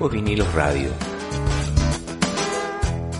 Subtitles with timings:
[0.00, 0.90] Viejos Vinilos Radio.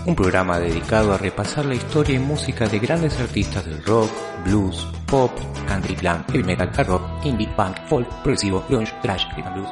[0.07, 4.11] Un programa dedicado a repasar la historia y música de grandes artistas del rock,
[4.47, 5.31] blues, pop,
[5.69, 9.69] country, glam, heavy metal, hard rock, indie, punk, folk, progresivo, grunge, thrash, rhythm blues,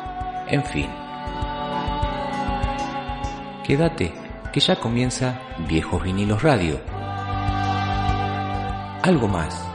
[0.48, 0.90] en fin.
[3.64, 4.12] Quédate,
[4.52, 6.78] que ya comienza Viejos Vinilos Radio.
[9.02, 9.66] Algo más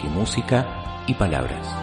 [0.00, 0.66] que música
[1.06, 1.81] y palabras.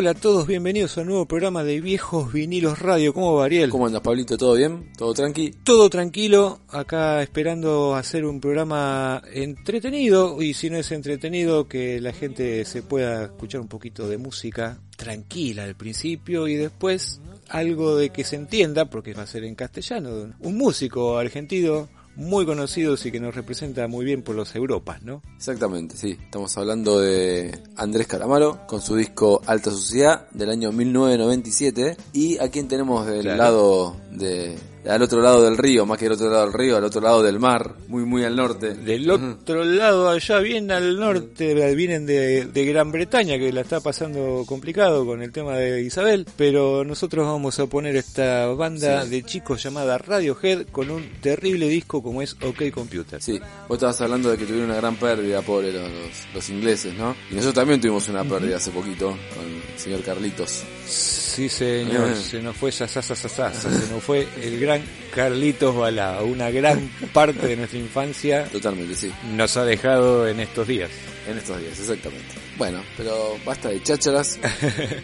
[0.00, 3.12] Hola a todos, bienvenidos a un nuevo programa de Viejos Vinilos Radio.
[3.12, 3.68] ¿Cómo va Ariel?
[3.68, 4.38] ¿Cómo andas, Pablito?
[4.38, 4.90] ¿Todo bien?
[4.96, 5.50] ¿Todo tranqui?
[5.62, 12.14] Todo tranquilo, acá esperando hacer un programa entretenido y si no es entretenido que la
[12.14, 18.08] gente se pueda escuchar un poquito de música tranquila al principio y después algo de
[18.08, 23.10] que se entienda, porque va a ser en castellano, un músico argentino muy conocidos y
[23.10, 25.22] que nos representa muy bien por los Europas, ¿no?
[25.36, 26.18] Exactamente, sí.
[26.22, 32.50] Estamos hablando de Andrés Calamaro con su disco Alta Sociedad del año 1997 y a
[32.50, 34.58] quien tenemos del lado de
[34.88, 37.22] al otro lado del río, más que del otro lado del río, al otro lado
[37.22, 38.74] del mar, muy muy al norte.
[38.74, 43.80] Del otro lado, allá bien al norte, vienen de, de, Gran Bretaña, que la está
[43.80, 49.22] pasando complicado con el tema de Isabel, pero nosotros vamos a poner esta banda de
[49.22, 53.20] chicos llamada Radiohead con un terrible disco como es OK Computer.
[53.22, 55.90] Sí, vos estabas hablando de que tuvieron una gran pérdida, pobre los,
[56.34, 57.14] los, ingleses, ¿no?
[57.30, 60.62] Y nosotros también tuvimos una pérdida hace poquito con el señor Carlitos.
[60.86, 64.69] Sí, señor, se nos fue, se nos fue el gran
[65.14, 68.44] Carlitos Balá, una gran parte de nuestra infancia.
[68.44, 69.10] Totalmente, sí.
[69.34, 70.90] Nos ha dejado en estos días.
[71.28, 72.26] En estos días, exactamente.
[72.56, 74.38] Bueno, pero basta de chácharas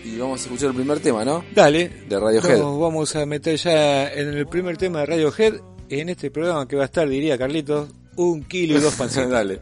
[0.04, 1.44] y vamos a escuchar el primer tema, ¿no?
[1.54, 1.90] Dale.
[2.08, 2.58] De Radiohead.
[2.58, 5.54] Nos vamos a meter ya en el primer tema de Radiohead,
[5.88, 9.30] en este programa que va a estar, diría Carlitos, un kilo y dos pancitos.
[9.30, 9.60] Dale.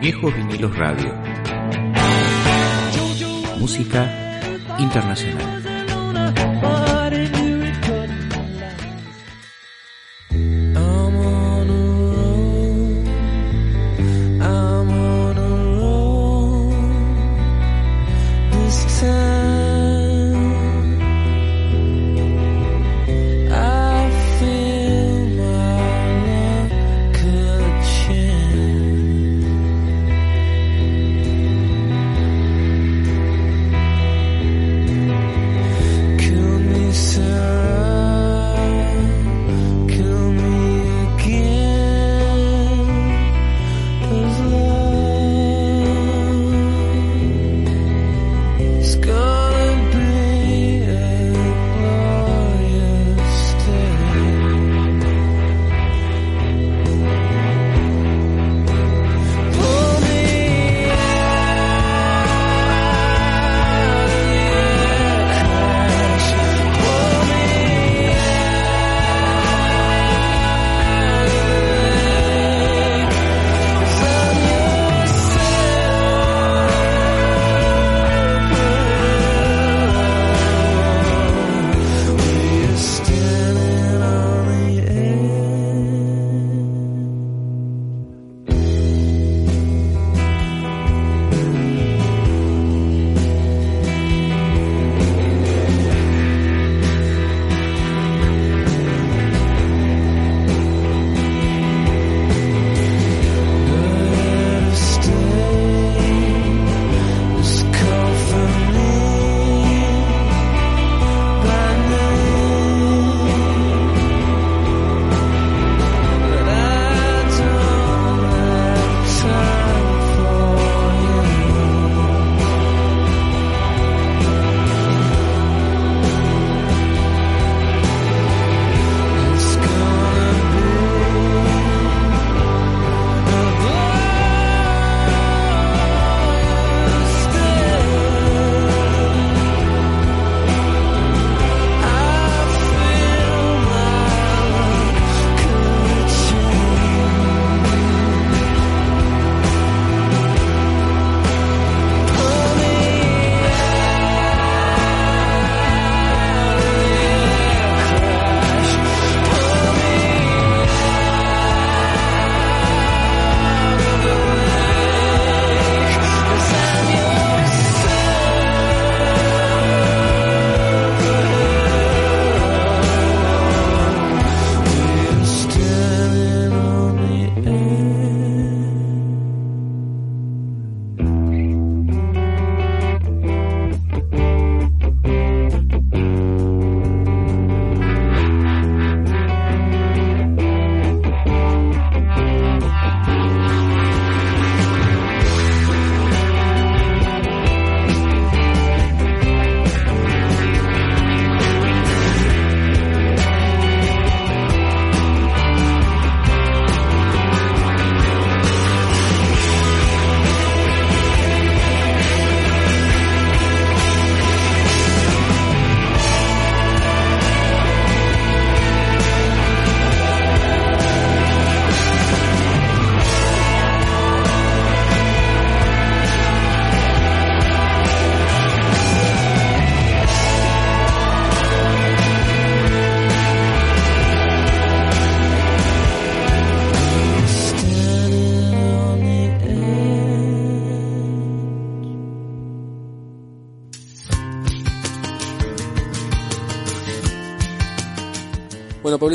[0.00, 1.14] Viejos Vinilos Radio.
[3.58, 4.08] Música
[4.78, 5.55] internacional.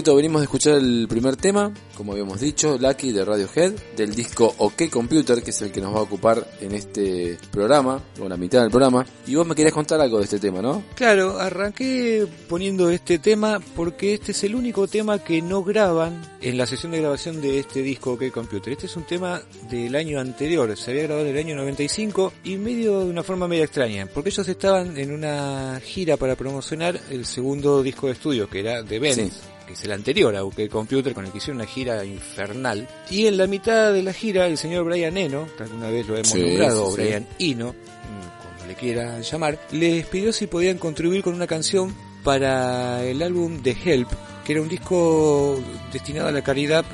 [0.02, 4.52] Pablito, venimos de escuchar el primer tema, como habíamos dicho, Lucky de Radiohead, del disco
[4.58, 8.36] OK Computer, que es el que nos va a ocupar en este programa, o la
[8.36, 9.06] mitad del programa.
[9.28, 10.82] Y vos me querías contar algo de este tema, ¿no?
[10.96, 16.58] Claro, arranqué poniendo este tema porque este es el único tema que no graban en
[16.58, 18.74] la sesión de grabación de este disco OK Computer.
[18.74, 19.40] Este es un tema
[19.70, 23.48] del año anterior, se había grabado en el año 95 y medio de una forma
[23.48, 28.50] media extraña, porque ellos estaban en una gira para promocionar el segundo disco de estudio,
[28.50, 31.58] que era The Benz que es el anterior a OK Computer, con el que hicieron
[31.58, 32.88] una gira infernal.
[33.10, 36.18] Y en la mitad de la gira, el señor Brian Eno, que alguna vez lo
[36.18, 41.34] hemos nombrado, Brian Eno, mm, como le quiera llamar, les pidió si podían contribuir con
[41.34, 44.10] una canción para el álbum The Help,
[44.46, 45.60] que era un disco
[45.92, 46.86] destinado a la caridad,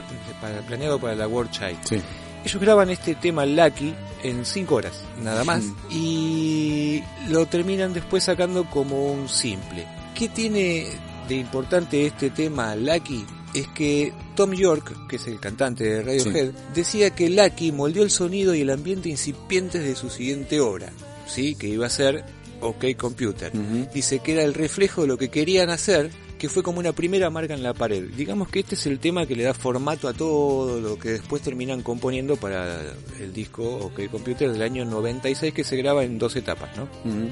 [0.68, 2.04] planeado para la World Child.
[2.46, 8.66] Ellos graban este tema Lucky en 5 horas, nada más, y lo terminan después sacando
[8.70, 9.86] como un simple.
[10.16, 10.88] ¿Qué tiene
[11.28, 16.52] de importante este tema Lucky es que Tom York, que es el cantante de Radiohead,
[16.74, 20.92] decía que Lucky moldeó el sonido y el ambiente incipientes de su siguiente obra,
[21.28, 21.56] ¿sí?
[21.56, 22.24] que iba a ser
[22.62, 23.52] OK Computer.
[23.94, 27.30] Dice que era el reflejo de lo que querían hacer que fue como una primera
[27.30, 28.10] marca en la pared.
[28.16, 31.42] Digamos que este es el tema que le da formato a todo lo que después
[31.42, 32.82] terminan componiendo para
[33.20, 36.88] el disco OK Computer del año 96 que se graba en dos etapas, ¿no?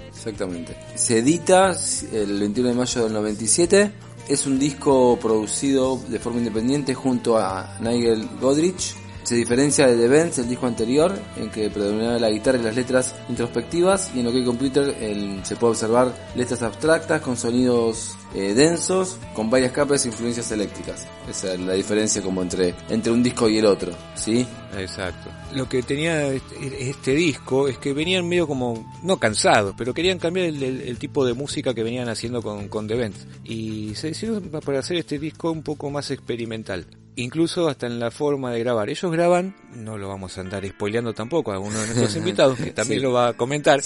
[0.07, 0.75] exactamente.
[0.96, 1.75] Se edita
[2.12, 3.92] el 21 de mayo del 97.
[4.28, 10.07] Es un disco producido de forma independiente junto a Nigel Godrich se diferencia de The
[10.07, 14.27] Benz, el disco anterior, en que predominaba la guitarra y las letras introspectivas, y en
[14.27, 14.95] OK Computer
[15.44, 21.07] se puede observar letras abstractas con sonidos eh, densos, con varias capas e influencias eléctricas.
[21.27, 24.45] Esa es la diferencia como entre, entre un disco y el otro, ¿sí?
[24.77, 25.31] Exacto.
[25.54, 30.20] Lo que tenía este, este disco es que venían medio como, no cansados, pero querían
[30.20, 33.25] cambiar el, tipo de música que venían haciendo con, con The Benz.
[33.44, 38.12] Y se decidieron para hacer este disco un poco más experimental incluso hasta en la
[38.12, 38.89] forma de grabar.
[38.89, 42.72] Ellos graban, no lo vamos a andar spoileando tampoco a uno de nuestros invitados, que
[42.72, 43.81] también lo va a comentar,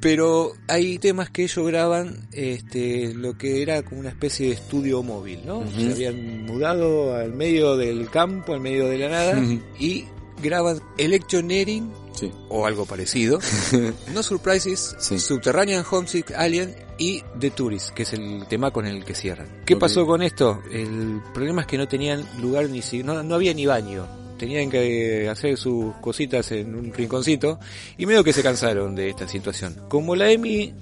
[0.00, 5.02] pero hay temas que ellos graban este, lo que era como una especie de estudio
[5.02, 5.64] móvil, ¿no?
[5.70, 9.42] Se habían mudado al medio del campo, al medio de la nada,
[9.78, 10.06] y
[10.42, 11.92] graban Electioneering
[12.48, 13.38] o algo parecido.
[14.14, 19.14] no Surprises, Subterranean Homesick Alien y The Tourist, que es el tema con el que
[19.14, 19.62] cierran.
[19.64, 20.62] ¿Qué pasó con esto?
[20.70, 24.70] El problema es que no tenían lugar ni si no, no había ni baño tenían
[24.70, 27.60] que hacer sus cositas en un rinconcito
[27.98, 29.76] y medio que se cansaron de esta situación.
[29.90, 30.72] Como la EMI,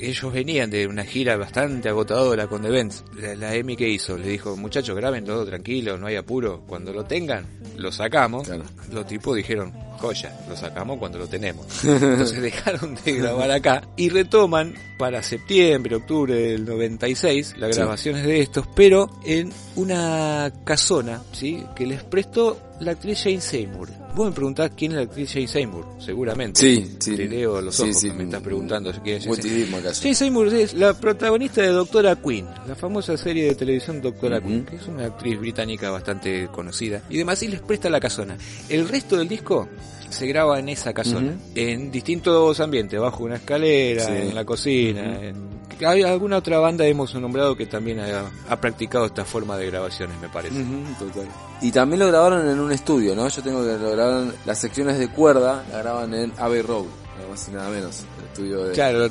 [0.00, 4.28] ellos venían de una gira bastante agotadora con The Benz, la, EMI que hizo, le
[4.28, 7.44] dijo, muchachos, graben todo tranquilo, no hay apuro, cuando lo tengan,
[7.76, 8.48] lo sacamos.
[8.92, 11.66] Los tipos dijeron, joya, lo sacamos cuando lo tenemos.
[11.84, 18.40] Entonces dejaron de grabar acá y retoman para septiembre, octubre del 96 las grabaciones de
[18.40, 21.64] estos, pero en una casona, ¿sí?
[21.76, 23.88] Que les prestó la actriz Jane Seymour.
[24.14, 26.60] Vos me preguntás quién es la actriz Jane Seymour, seguramente.
[26.60, 27.16] Sí, sí.
[27.16, 31.62] Te leo los ojos me estás preguntando quién es Jane Jane Seymour es la protagonista
[31.62, 35.90] de Doctora Queen, la famosa serie de televisión Doctora Queen, que es una actriz británica
[35.90, 37.02] bastante conocida.
[37.08, 38.36] Y demás, y les presta la casona.
[38.68, 39.68] El resto del disco
[40.08, 45.57] se graba en esa casona, en distintos ambientes, bajo una escalera, en la cocina, en...
[45.86, 50.28] Hay alguna otra banda hemos nombrado que también ha, practicado esta forma de grabaciones, me
[50.28, 50.64] parece.
[50.98, 51.28] total.
[51.60, 53.28] Y también lo grabaron en un estudio, ¿no?
[53.28, 57.28] Yo tengo que lo grabaron, las secciones de cuerda, la graban en Abbey Road, nada
[57.30, 58.04] más y nada menos.
[58.18, 58.72] El estudio de...
[58.72, 59.10] Claro,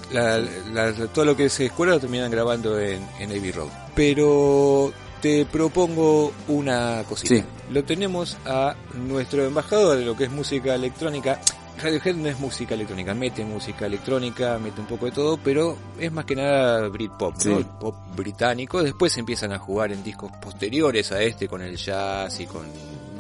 [1.10, 3.70] todo lo que es escuela lo terminan grabando en, en Abbey Road.
[3.96, 7.46] Pero te propongo una cosita.
[7.72, 11.40] Lo tenemos a nuestro embajador de lo que es música electrónica.
[11.82, 16.12] Radiohead no es música electrónica, mete música electrónica, mete un poco de todo, pero es
[16.12, 17.80] más que nada Britpop, ¿no?
[17.80, 18.84] pop británico.
[18.84, 22.66] Después empiezan a jugar en discos posteriores a este con el jazz y con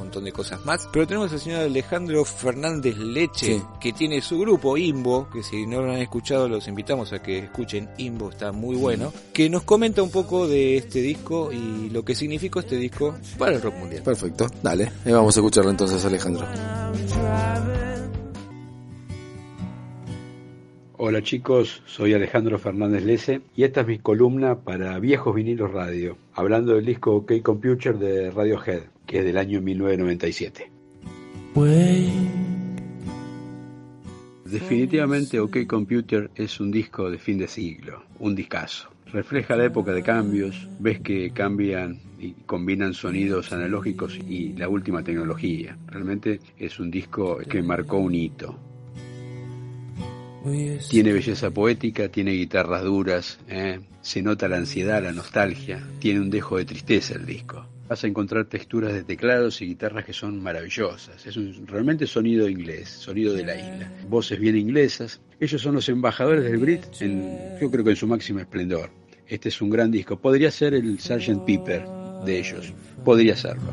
[0.07, 0.87] montón de cosas más.
[0.91, 5.81] Pero tenemos al señor Alejandro Fernández Leche, que tiene su grupo Imbo, que si no
[5.81, 10.01] lo han escuchado los invitamos a que escuchen Imbo, está muy bueno, que nos comenta
[10.01, 14.03] un poco de este disco y lo que significó este disco para el rock mundial.
[14.03, 16.47] Perfecto, dale, vamos a escucharlo entonces Alejandro.
[20.99, 26.17] Hola chicos, soy Alejandro Fernández Lece y esta es mi columna para Viejos Vinilos Radio,
[26.33, 30.71] hablando del disco OK Computer de Radiohead, que es del año 1997.
[34.45, 38.89] Definitivamente OK Computer es un disco de fin de siglo, un discazo.
[39.13, 45.03] Refleja la época de cambios, ves que cambian y combinan sonidos analógicos y la última
[45.03, 45.77] tecnología.
[45.85, 48.66] Realmente es un disco que marcó un hito.
[50.89, 53.79] Tiene belleza poética, tiene guitarras duras, ¿eh?
[54.01, 57.65] se nota la ansiedad, la nostalgia, tiene un dejo de tristeza el disco.
[57.87, 61.25] Vas a encontrar texturas de teclados y guitarras que son maravillosas.
[61.25, 63.91] Es un realmente sonido inglés, sonido de la isla.
[64.09, 65.21] Voces bien inglesas.
[65.39, 68.89] Ellos son los embajadores del Brit, en, yo creo que en su máximo esplendor.
[69.25, 70.19] Este es un gran disco.
[70.19, 71.45] Podría ser el Sgt.
[71.45, 71.85] Pepper
[72.25, 72.73] de ellos.
[73.05, 73.71] Podría serlo.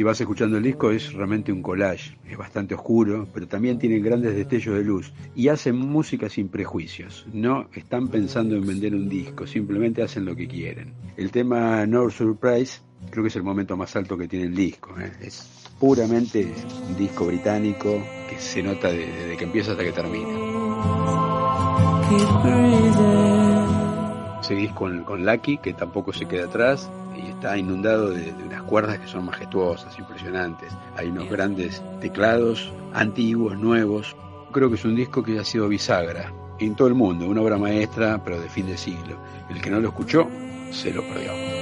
[0.00, 3.98] Si vas escuchando el disco es realmente un collage, es bastante oscuro, pero también tiene
[3.98, 7.26] grandes destellos de luz y hacen música sin prejuicios.
[7.34, 10.94] No están pensando en vender un disco, simplemente hacen lo que quieren.
[11.18, 12.80] El tema No Surprise
[13.10, 14.98] creo que es el momento más alto que tiene el disco.
[14.98, 15.12] ¿eh?
[15.20, 16.50] Es puramente
[16.88, 20.30] un disco británico que se nota desde que empieza hasta que termina.
[24.40, 26.90] Seguís con, con Lucky, que tampoco se queda atrás,
[27.24, 30.72] y está inundado de, unas cuerdas que son majestuosas, impresionantes.
[30.96, 34.16] Hay unos grandes teclados, antiguos, nuevos.
[34.52, 37.58] Creo que es un disco que ha sido bisagra en todo el mundo, una obra
[37.58, 39.16] maestra, pero de fin de siglo.
[39.48, 40.28] El que no lo escuchó,
[40.70, 41.59] se lo perdió.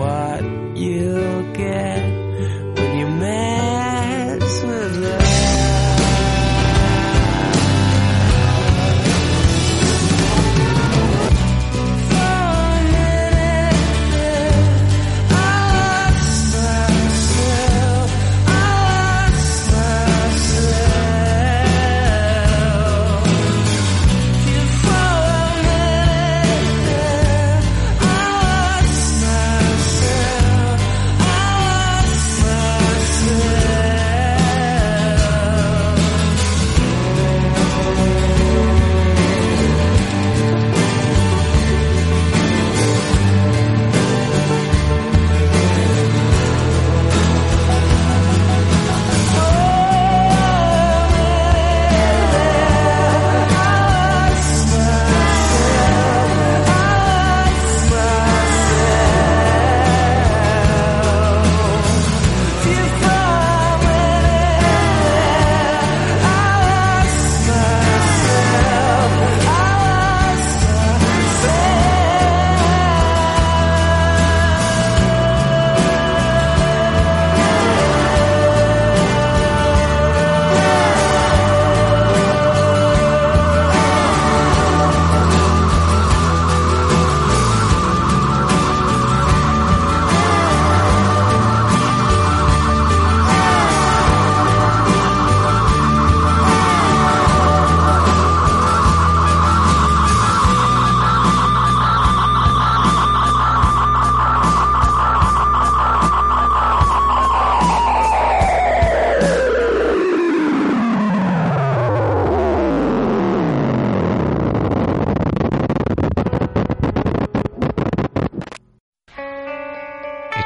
[0.00, 0.42] what
[0.76, 2.02] you get
[2.76, 4.99] when you mess with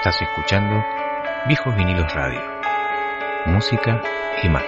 [0.06, 0.84] Estás escuchando
[1.48, 2.38] Viejos Vinilos Radio.
[3.46, 4.02] Música
[4.42, 4.62] y más.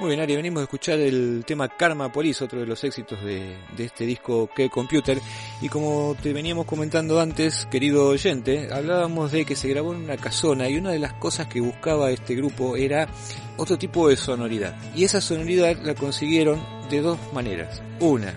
[0.00, 3.56] Muy bien, Ari, venimos a escuchar el tema Karma Police, otro de los éxitos de,
[3.74, 5.18] de este disco que Computer.
[5.62, 10.18] Y como te veníamos comentando antes, querido oyente, hablábamos de que se grabó en una
[10.18, 13.08] casona y una de las cosas que buscaba este grupo era
[13.56, 14.76] otro tipo de sonoridad.
[14.94, 17.82] Y esa sonoridad la consiguieron de dos maneras.
[17.98, 18.34] Una,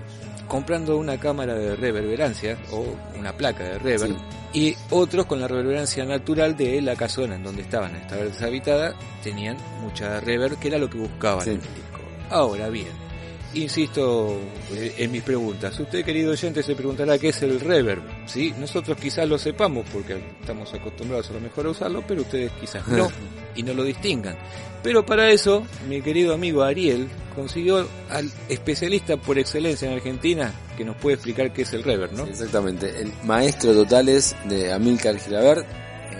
[0.48, 2.86] comprando una cámara de reverberancia o
[3.20, 4.16] una placa de reverb
[4.54, 9.58] y otros con la reverberancia natural de la casona en donde estaban, estaba deshabitada, tenían
[9.82, 12.00] mucha reverb que era lo que buscaban en el disco.
[12.30, 13.11] Ahora bien,
[13.54, 14.40] insisto
[14.74, 15.80] eh, en mis preguntas.
[15.80, 18.02] Usted, querido oyente, se preguntará qué es el reverb.
[18.26, 18.54] ¿sí?
[18.58, 22.88] Nosotros quizás lo sepamos porque estamos acostumbrados a lo mejor a usarlo, pero ustedes quizás
[22.88, 23.10] no
[23.56, 24.38] y no lo distingan.
[24.84, 30.84] Pero para eso, mi querido amigo Ariel consiguió al especialista por excelencia en Argentina que
[30.84, 32.26] nos puede explicar qué es el reverb, ¿no?
[32.26, 32.90] Sí, exactamente.
[33.00, 35.66] El maestro total es de Amilcar Gilabert,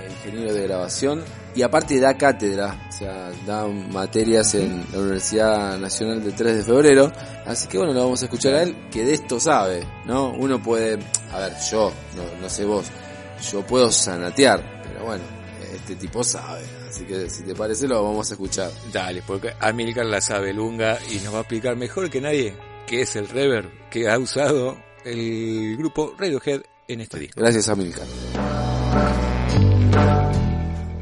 [0.10, 1.24] ingeniero de grabación,
[1.56, 6.64] y aparte da cátedra, o sea, da materias en la Universidad Nacional de 3 de
[6.64, 7.12] Febrero,
[7.46, 10.32] así que bueno, lo vamos a escuchar a él, que de esto sabe, ¿no?
[10.32, 10.98] Uno puede,
[11.32, 12.86] a ver, yo, no, no sé vos,
[13.52, 15.24] yo puedo sanatear, pero bueno,
[15.74, 18.72] este tipo sabe, así que si te parece lo vamos a escuchar.
[18.92, 22.56] Dale, porque Amilcar la sabe lunga y nos va a explicar mejor que nadie
[22.88, 27.42] qué es el reverb que ha usado el grupo Radiohead en este disco.
[27.42, 28.08] Gracias Amilcar.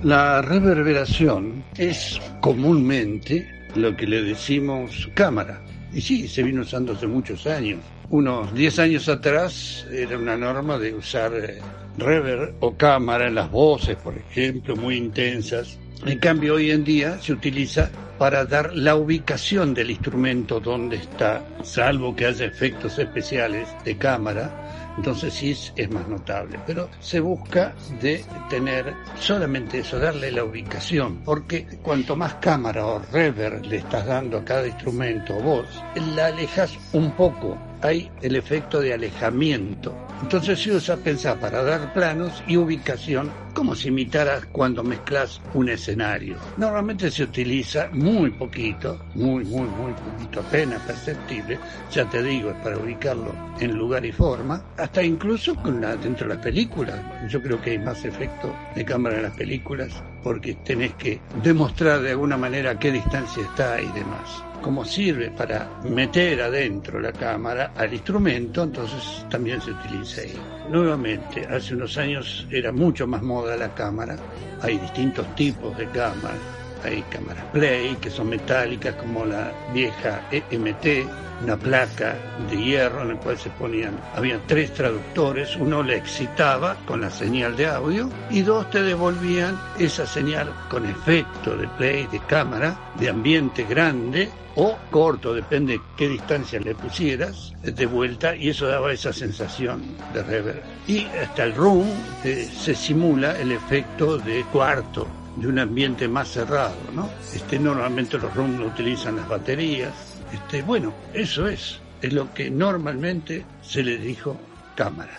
[0.04, 5.62] La reverberación es comúnmente lo que le decimos cámara.
[5.92, 7.82] Y sí, se vino usando hace muchos años.
[8.10, 11.60] Unos 10 años atrás era una norma de usar eh,
[11.98, 15.78] reverb o cámara en las voces, por ejemplo, muy intensas.
[16.06, 21.44] En cambio, hoy en día se utiliza para dar la ubicación del instrumento donde está,
[21.62, 24.69] salvo que haya efectos especiales de cámara,
[25.00, 26.60] entonces sí es, más notable.
[26.68, 33.00] Pero se busca de tener solamente eso, darle la ubicación, porque cuanto más cámara o
[33.00, 35.84] reverb le estás dando a cada instrumento o voz,
[36.16, 37.58] la alejas un poco.
[37.82, 39.96] Hay el efecto de alejamiento.
[40.22, 45.70] Entonces se usa pensar para dar planos y ubicación como si imitaras cuando mezclas un
[45.70, 46.38] escenario.
[46.58, 51.60] Normalmente se utiliza muy poquito, muy, muy, muy poquito, apenas perceptible,
[51.92, 56.28] ya te digo, es para ubicarlo en lugar y forma, hasta incluso con la, dentro
[56.28, 57.00] de las películas.
[57.30, 62.02] Yo creo que hay más efecto de cámara en las películas porque tenés que demostrar
[62.02, 67.14] de alguna manera a qué distancia está y demás como sirve para meter adentro la
[67.14, 70.59] cámara al instrumento, entonces también se utiliza ahí.
[70.70, 74.16] Nuevamente, hace unos años era mucho más moda la cámara,
[74.62, 76.38] hay distintos tipos de cámaras,
[76.84, 81.10] hay cámaras play que son metálicas como la vieja EMT,
[81.42, 82.16] una placa
[82.52, 87.10] de hierro en la cual se ponían, había tres traductores, uno le excitaba con la
[87.10, 92.78] señal de audio y dos te devolvían esa señal con efecto de play, de cámara,
[93.00, 94.30] de ambiente grande
[94.60, 99.82] o corto, depende qué distancia le pusieras, de vuelta y eso daba esa sensación
[100.14, 100.62] de reverb.
[100.86, 101.88] Y hasta el room
[102.26, 107.10] eh, se simula el efecto de cuarto, de un ambiente más cerrado, ¿no?
[107.34, 109.94] Este, normalmente los rooms utilizan las baterías.
[110.34, 114.36] Este, bueno, eso es, es lo que normalmente se le dijo
[114.76, 115.18] cámara.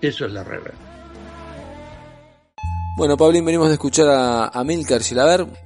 [0.00, 0.88] Eso es la reverb.
[2.98, 5.02] Bueno, Pablín, venimos de escuchar a, a Milcar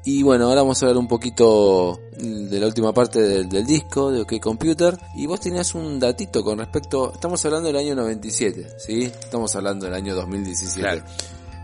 [0.05, 4.11] y bueno, ahora vamos a ver un poquito de la última parte del, del, disco
[4.11, 8.75] de OK Computer y vos tenías un datito con respecto, estamos hablando del año 97,
[8.79, 9.05] ¿sí?
[9.05, 10.81] Estamos hablando del año 2017.
[10.81, 11.03] Claro.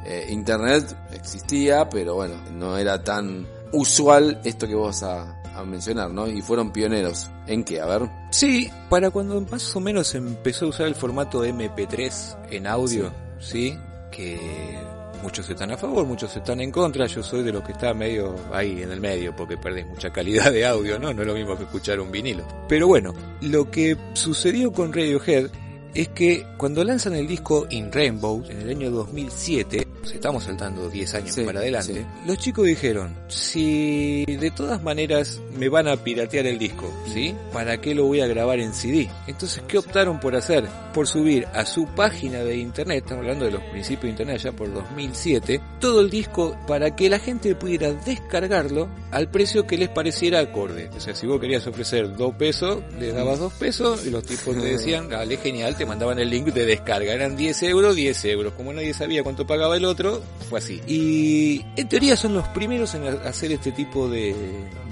[0.06, 6.11] Eh, Internet existía, pero bueno, no era tan usual esto que vos a, a mencionar,
[6.11, 6.26] ¿no?
[6.26, 7.30] Y fueron pioneros.
[7.46, 7.80] ¿En qué?
[7.80, 8.11] A ver.
[8.30, 13.72] Sí, para cuando más o menos empezó a usar el formato MP3 en audio, ¿sí?
[13.72, 13.78] ¿sí?
[14.11, 14.78] Que
[15.22, 18.35] muchos están a favor, muchos están en contra, yo soy de los que está medio
[18.52, 21.12] ahí en el medio porque perdés mucha calidad de audio, ¿no?
[21.12, 22.44] No es lo mismo que escuchar un vinilo.
[22.68, 25.50] Pero bueno, lo que sucedió con Radiohead
[25.94, 30.88] es que cuando lanzan el disco In Rainbow en el año 2007, pues estamos saltando
[30.88, 32.06] 10 años sí, para adelante, sí.
[32.26, 37.34] los chicos dijeron, si de todas maneras me van a piratear el disco, ¿sí?
[37.52, 39.08] ¿Para qué lo voy a grabar en CD?
[39.26, 40.68] Entonces, ¿qué optaron por hacer?
[40.94, 44.52] Por subir a su página de internet, estamos hablando de los principios de internet ya
[44.52, 49.88] por 2007, todo el disco para que la gente pudiera descargarlo al precio que les
[49.88, 50.90] pareciera acorde.
[50.96, 54.56] O sea, si vos querías ofrecer 2 pesos, le dabas 2 pesos y los tipos
[54.56, 57.12] te decían, dale, genial, te mandaban el link de descarga.
[57.12, 58.52] Eran 10 euros, 10 euros.
[58.54, 60.81] Como nadie sabía cuánto pagaba el otro, fue así.
[60.87, 64.35] Y en teoría son los primeros en hacer este tipo de,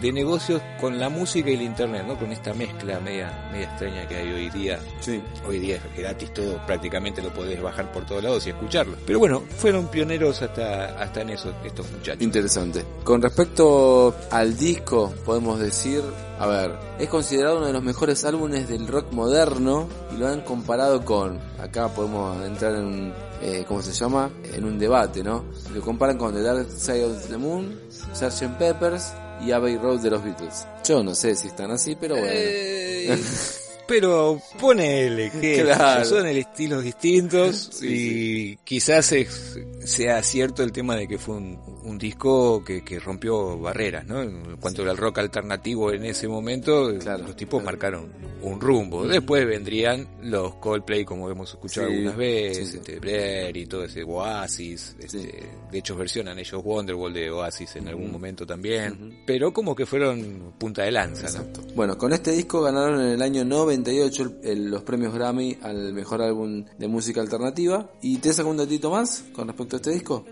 [0.01, 2.19] de negocios con la música y el internet, ¿no?
[2.19, 4.79] Con esta mezcla media, media extraña que hay hoy día.
[5.01, 5.21] Sí.
[5.47, 8.97] Hoy día es gratis todo, prácticamente lo podés bajar por todos lados y escucharlo.
[9.07, 12.23] Pero bueno, fueron pioneros hasta, hasta en eso estos muchachos.
[12.23, 12.85] Interesante.
[13.05, 16.03] Con respecto al disco, podemos decir,
[16.39, 20.43] a ver, es considerado uno de los mejores álbumes del rock moderno y lo han
[20.43, 24.31] comparado con, acá podemos entrar en un, eh, ¿cómo se llama?
[24.55, 25.45] En un debate, ¿no?
[25.75, 27.79] Lo comparan con The Dark Side of the Moon,
[28.15, 28.57] Sgt.
[28.59, 29.13] Peppers
[29.45, 30.67] y Abbey Road de los Beatles.
[30.85, 32.31] Yo no sé si están así, pero bueno.
[32.33, 33.19] Eh,
[33.87, 36.05] pero ponele que Claro.
[36.05, 41.59] son estilos distintos Sí, y quizás es- sea cierto el tema de que fue un,
[41.85, 44.21] un disco que, que rompió barreras, ¿no?
[44.23, 47.65] En cuanto al rock alternativo en ese momento, Claro, los tipos claro.
[47.77, 49.07] marcaron un rumbo.
[49.07, 52.77] Después vendrían los Coldplay, como hemos escuchado Sí, algunas veces, sí, sí.
[52.79, 55.29] este, Blair y todo ese Oasis, este, Sí.
[55.73, 58.13] de hecho versionan ellos Wonderwall de Oasis en algún Ujú.
[58.13, 61.47] momento también, pero como que fueron punta de lanza, ¿no?
[61.75, 65.93] Bueno, con este disco ganaron en el año 98 el- el- los premios Grammy al
[65.93, 67.91] mejor álbum de música alternativa.
[68.03, 70.25] ¿Y te saco un datito más con respecto a este disco?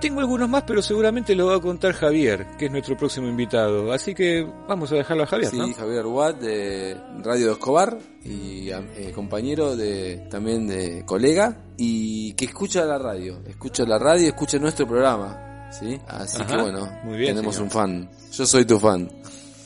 [0.00, 3.92] Tengo algunos más, pero seguramente lo va a contar Javier, que es nuestro próximo invitado.
[3.92, 5.72] Así que vamos a dejarlo a Javier, Sí, ¿no?
[5.74, 12.44] Javier Watt de Radio de Escobar y eh, compañero de también de colega y que
[12.46, 15.98] escucha la radio, escucha la radio y escucha nuestro programa, ¿sí?
[16.06, 17.66] Así Ajá, que bueno, muy bien, tenemos señor.
[17.66, 18.10] un fan.
[18.32, 19.08] Yo soy tu fan.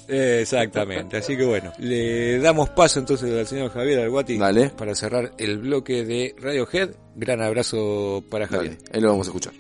[0.09, 1.17] Exactamente.
[1.17, 4.71] Así que bueno, le damos paso entonces al señor Javier Alguati Dale.
[4.71, 6.91] para cerrar el bloque de Radiohead.
[7.15, 8.77] Gran abrazo para Javier.
[8.79, 9.53] Dale, ahí lo vamos a escuchar.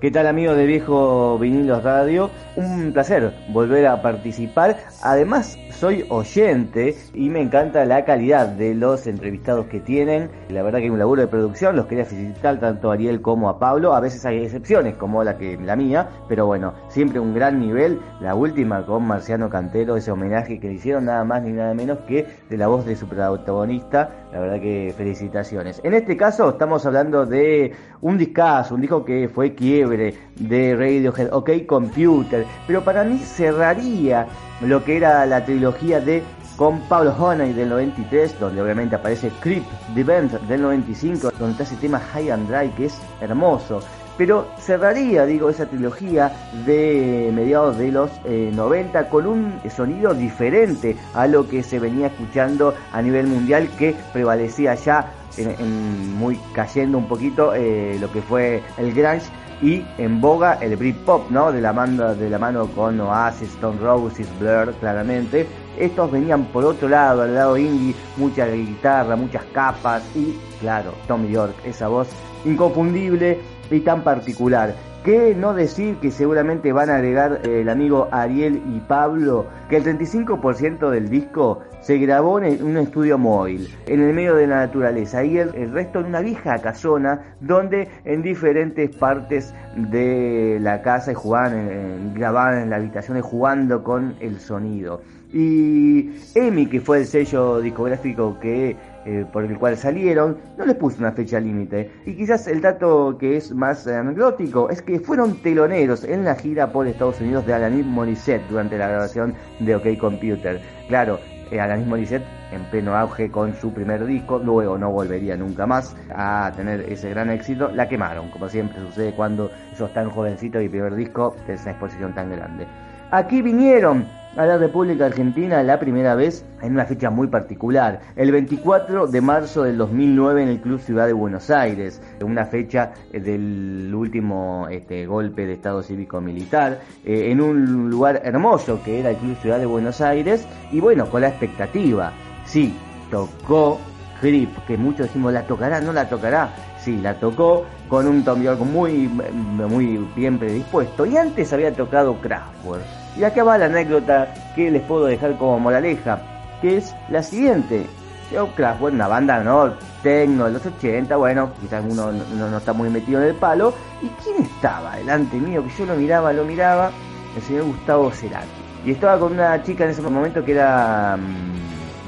[0.00, 2.30] ¿Qué tal amigos de Viejo Vinilos Radio?
[2.56, 4.78] Un placer volver a participar.
[5.02, 10.30] Además, soy oyente y me encanta la calidad de los entrevistados que tienen.
[10.50, 13.48] La verdad que hay un laburo de producción, los quería felicitar tanto a Ariel como
[13.48, 13.94] a Pablo.
[13.94, 17.98] A veces hay excepciones como la que la mía, pero bueno, siempre un gran nivel.
[18.20, 22.00] La última con Marciano Cantero, ese homenaje que le hicieron nada más ni nada menos
[22.00, 24.26] que de la voz de su protagonista.
[24.34, 25.80] La verdad que felicitaciones.
[25.82, 31.32] En este caso estamos hablando de un discazo, un disco que fue quiebre de Radiohead,
[31.32, 34.26] OK Computer, pero para mí cerraría
[34.60, 36.22] lo que era la trilogía de
[36.56, 41.62] con Pablo Honey del 93, donde obviamente aparece Creep, The Band del 95, donde está
[41.62, 43.80] ese tema High and Dry que es hermoso.
[44.16, 46.32] Pero cerraría, digo, esa trilogía
[46.66, 52.08] de mediados de los eh, 90 con un sonido diferente a lo que se venía
[52.08, 58.20] escuchando a nivel mundial que prevalecía ya en, muy cayendo un poquito eh, lo que
[58.20, 59.30] fue el grunge
[59.62, 61.52] y en boga el Britpop, ¿no?
[61.52, 65.46] De la mano, de la mano con Oasis, Stone Roses, Blur, claramente.
[65.78, 71.30] Estos venían por otro lado, al lado indie, mucha guitarra, muchas capas y, claro, Tommy
[71.30, 72.08] York, esa voz
[72.44, 73.38] inconfundible
[73.70, 74.74] y tan particular.
[75.04, 79.78] ¿Qué no decir que seguramente van a agregar eh, el amigo Ariel y Pablo que
[79.78, 84.56] el 35% del disco se grabó en un estudio móvil, en el medio de la
[84.56, 91.14] naturaleza, y el, resto en una vieja casona donde en diferentes partes de la casa
[91.14, 95.00] jugaban, grababan en las habitaciones jugando con el sonido.
[95.32, 100.76] Y EMI, que fue el sello discográfico que eh, por el cual salieron, no les
[100.76, 101.90] puso una fecha límite.
[102.04, 106.70] Y quizás el dato que es más anecdótico es que fueron teloneros en la gira
[106.70, 110.60] por Estados Unidos de Alanis Morissette durante la grabación de OK Computer.
[110.88, 111.18] Claro,
[111.50, 115.96] eh, Alanis Morissette en pleno auge con su primer disco, luego no volvería nunca más
[116.14, 120.68] a tener ese gran éxito, la quemaron, como siempre sucede cuando sos tan jovencito y
[120.68, 122.66] primer disco tenés una exposición tan grande.
[123.12, 128.30] Aquí vinieron a la República Argentina la primera vez en una fecha muy particular, el
[128.30, 133.20] 24 de marzo del 2009 en el Club Ciudad de Buenos Aires, una fecha eh,
[133.20, 139.16] del último este, golpe de Estado cívico-militar, eh, en un lugar hermoso que era el
[139.16, 142.12] Club Ciudad de Buenos Aires, y bueno, con la expectativa,
[142.44, 142.74] sí,
[143.10, 143.78] tocó
[144.22, 145.80] Grip, que muchos decimos, ¿la tocará?
[145.80, 146.50] ¿No la tocará?
[146.78, 151.06] Sí, la tocó con un Tom York muy, muy bien predispuesto.
[151.06, 152.99] Y antes había tocado Kraftwerk.
[153.16, 156.20] Y acá va la anécdota que les puedo dejar como moraleja,
[156.62, 157.86] que es la siguiente.
[158.32, 159.72] Yo, Kraftwerk, una banda, ¿no?
[160.02, 163.34] Tecno de los 80, bueno, quizás uno no, no- no está muy metido en el
[163.34, 163.74] palo.
[164.00, 165.62] ¿Y quién estaba delante mío?
[165.64, 166.90] Que yo lo miraba, lo miraba,
[167.36, 168.46] el señor Gustavo Cerati.
[168.86, 171.59] Y estaba con una chica en ese momento que era mm,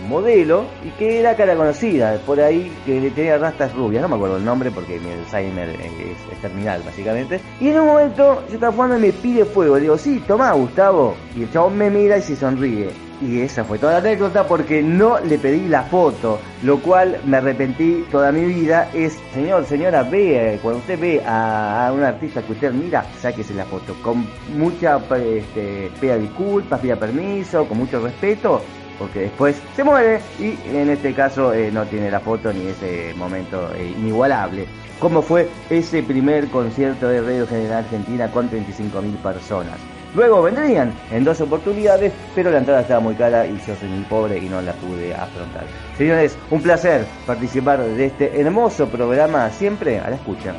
[0.08, 4.36] modelo y que era cara conocida, por ahí que tenía rastas rubias, no me acuerdo
[4.36, 7.40] el nombre porque mi Alzheimer es, terminal básicamente.
[7.60, 11.14] Y en un momento yo estaba jugando y me pide fuego, digo, sí, toma Gustavo.
[11.36, 12.90] Y el chabón me mira y se sonríe.
[13.22, 17.36] Y esa fue toda la anécdota porque no le pedí la foto, lo cual me
[17.36, 18.88] arrepentí toda mi vida.
[18.92, 23.64] Es, señor, señora, ve, cuando usted ve a, un artista que usted mira, sáquese la
[23.64, 23.94] foto.
[24.02, 28.60] Con mucha, este, pida disculpas, pida permiso, con mucho respeto,
[28.98, 33.14] porque después se muere y en este caso eh, no tiene la foto ni ese
[33.16, 34.66] momento eh, inigualable.
[34.98, 39.78] Como fue ese primer concierto de Radio General Argentina con 35.000 personas.
[40.14, 44.05] Luego vendrían en dos oportunidades, pero la entrada estaba muy cara y yo soy muy
[44.05, 45.64] pobre y no la pude afrontar.
[45.96, 50.55] Señores, un placer participar de este hermoso programa siempre a la escucha.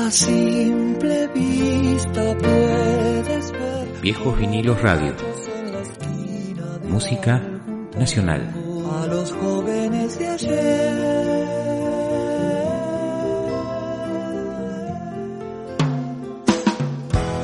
[0.00, 4.00] A simple vista puedes ver.
[4.00, 5.12] Viejos vinilos radio.
[6.88, 7.42] Música
[7.98, 8.42] nacional.
[9.02, 11.48] A los jóvenes de ayer.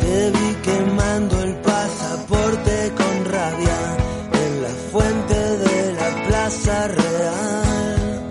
[0.00, 3.80] Te vi quemando el pasaporte con rabia
[4.44, 8.28] en la fuente de la Plaza Real.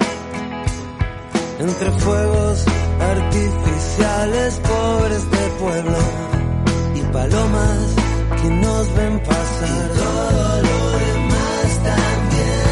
[1.60, 2.73] Entre fuegos
[3.14, 5.98] artificiales pobres de pueblo
[6.96, 7.80] y palomas
[8.42, 9.90] que nos ven pasar.
[9.94, 12.66] Y todo lo demás también.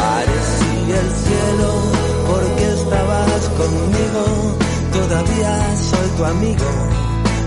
[0.00, 1.70] Parecía el cielo
[2.30, 4.24] porque estabas conmigo.
[4.92, 5.52] Todavía
[5.90, 6.70] soy tu amigo,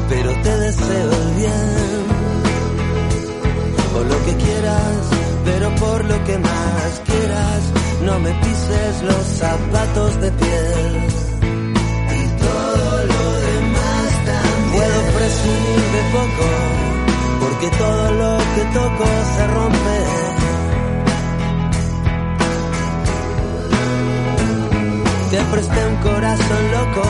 [0.09, 2.03] pero te deseo el bien.
[3.95, 5.01] O lo que quieras,
[5.45, 7.61] pero por lo que más quieras,
[8.05, 11.22] no me pises los zapatos de piel.
[15.43, 16.47] De poco,
[17.41, 19.97] porque todo lo que toco se rompe.
[25.31, 27.03] Te presté un corazón loco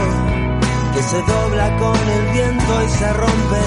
[0.96, 3.64] que se dobla con el viento y se rompe.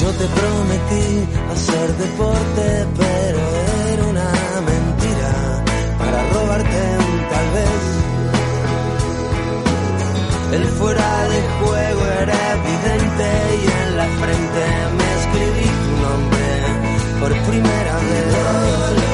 [0.00, 3.40] Yo te prometí hacer deporte, pero
[3.92, 4.30] era una
[4.70, 5.32] mentira
[5.98, 7.84] para robarte un tal vez.
[10.52, 13.28] El fuera de juego era evidente
[13.62, 14.62] y en la frente
[14.98, 16.48] me escribí tu nombre
[17.20, 19.13] por primera vez.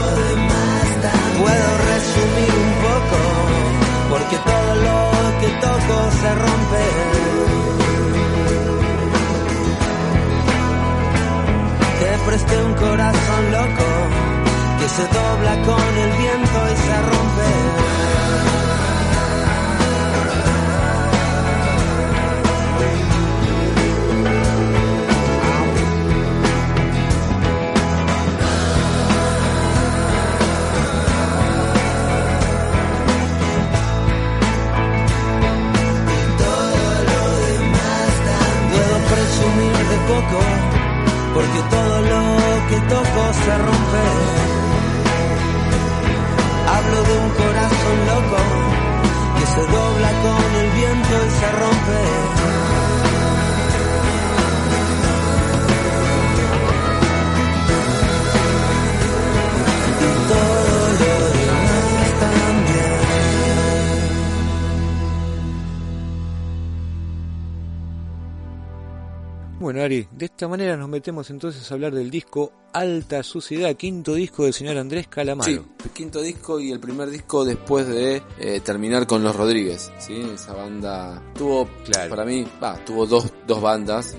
[70.40, 74.78] Esta manera nos metemos entonces a hablar del disco Alta Suciedad, quinto disco del señor
[74.78, 75.44] Andrés Calamaro.
[75.44, 79.92] Sí, el quinto disco y el primer disco después de eh, terminar con Los Rodríguez,
[79.98, 80.18] ¿sí?
[80.32, 82.08] Esa banda tuvo, Claro.
[82.08, 84.16] para mí, va, tuvo dos, dos bandas,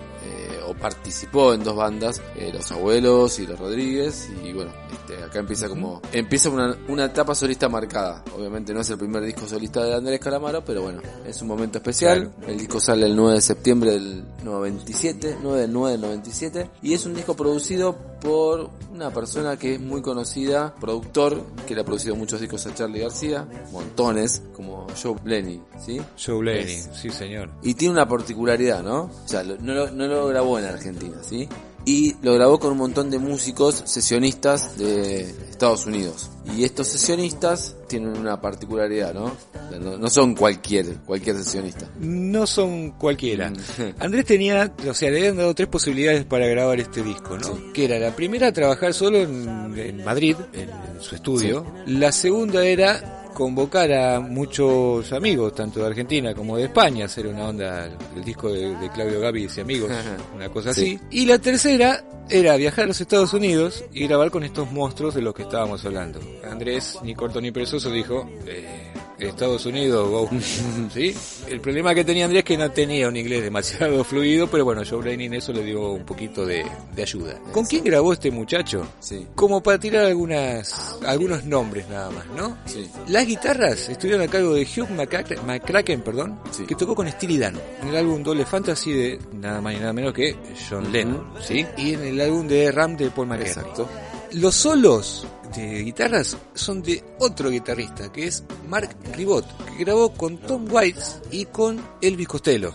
[0.71, 5.39] o participó en dos bandas, eh, Los Abuelos y Los Rodríguez, y bueno, este, acá
[5.39, 8.23] empieza como, empieza una, una etapa solista marcada.
[8.35, 11.77] Obviamente no es el primer disco solista de Andrés Calamaro, pero bueno, es un momento
[11.77, 12.31] especial.
[12.47, 16.93] El disco sale el 9 de septiembre del 97, 9 del 9 del 97, y
[16.93, 21.83] es un disco producido por una persona que es muy conocida, productor, que le ha
[21.83, 25.99] producido muchos discos a Charlie García, montones, como Joe Blenny, ¿sí?
[26.23, 27.49] Joe Es- sí señor.
[27.63, 29.03] y tiene una particularidad, ¿no?
[29.03, 31.49] O sea, no, lo, no lo grabó en Argentina, ¿sí?
[31.85, 36.29] Y lo grabó con un montón de músicos sesionistas de Estados Unidos.
[36.55, 39.31] Y estos sesionistas tienen una particularidad, ¿no?
[39.79, 41.87] No, no son cualquier, cualquier sesionista.
[41.99, 43.49] No son cualquiera.
[43.49, 43.55] Mm.
[43.99, 47.73] Andrés tenía, o sea, le habían dado tres posibilidades para grabar este disco, ¿no?
[47.73, 50.69] Que era la primera, trabajar solo en, en Madrid, en
[51.01, 51.65] su estudio.
[51.85, 57.47] La segunda era convocar a muchos amigos, tanto de Argentina como de España, hacer una
[57.49, 59.91] onda, el disco de, de Claudio Gavi y amigos,
[60.35, 60.81] una cosa Sí.
[60.81, 60.99] así.
[61.11, 65.21] Y la tercera era viajar a los Estados Unidos y grabar con estos monstruos de
[65.21, 66.19] los que estábamos hablando.
[66.49, 68.90] Andrés, ni corto ni perezoso, dijo, eh,
[69.27, 70.29] Estados Unidos, go.
[70.93, 71.15] ¿Sí?
[71.47, 74.81] El problema que tenía Andrés es que no tenía un inglés demasiado fluido, pero bueno,
[74.89, 76.65] Joe Blaney en eso le dio un poquito de,
[76.95, 77.39] de ayuda.
[77.51, 78.87] ¿Con quién grabó este muchacho?
[78.99, 82.57] Sí, Como para tirar algunas, algunos nombres nada más, ¿no?
[82.65, 82.89] sí.
[83.07, 86.65] Las guitarras estuvieron a cargo de Hugh McCracken, McCracken, perdón, Sí.
[86.65, 89.93] que tocó con Steely Dan en el álbum Doble Fantasy de nada más y nada
[89.93, 90.35] menos que
[90.69, 91.65] John Lennon, ¿sí?
[91.77, 93.49] Y en el álbum de Ram de Paul McCartney.
[93.51, 93.89] Exacto.
[94.33, 95.25] Los solos
[95.55, 101.21] de guitarras son de otro guitarrista, que es Mark Ribot, que grabó con Tom Waits
[101.31, 102.73] y con Elvis Costello.